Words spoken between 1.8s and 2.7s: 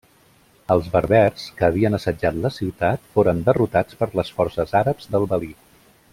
assetjat la